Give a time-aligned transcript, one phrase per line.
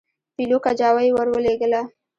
[0.35, 1.81] پیلو کجاوه یې ورولېږله.